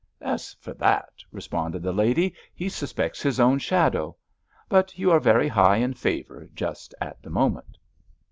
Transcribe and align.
"As 0.23 0.55
for 0.59 0.73
that," 0.73 1.11
responded 1.31 1.83
the 1.83 1.93
lady, 1.93 2.33
"he 2.55 2.69
suspects 2.69 3.21
his 3.21 3.39
own 3.39 3.59
shadow. 3.59 4.15
But 4.67 4.97
you 4.97 5.11
are 5.11 5.19
very 5.19 5.47
high 5.47 5.77
in 5.77 5.93
favour 5.93 6.49
just 6.55 6.95
at 6.99 7.21
the 7.21 7.29
moment." 7.29 7.77